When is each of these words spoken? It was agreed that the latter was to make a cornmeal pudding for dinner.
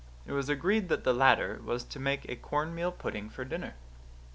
It 0.25 0.31
was 0.31 0.49
agreed 0.49 0.89
that 0.89 1.03
the 1.03 1.13
latter 1.13 1.61
was 1.63 1.83
to 1.83 1.99
make 1.99 2.27
a 2.27 2.35
cornmeal 2.35 2.91
pudding 2.91 3.29
for 3.29 3.45
dinner. 3.45 3.75